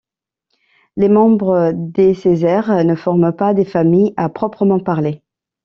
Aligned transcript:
Les 0.97 1.09
membres 1.09 1.73
des 1.75 2.15
ces 2.15 2.43
aires 2.43 2.83
ne 2.83 2.95
forment 2.95 3.31
pas 3.33 3.53
des 3.53 3.65
familles 3.65 4.15
à 4.17 4.29
proprement 4.29 4.79
parler. 4.79 5.21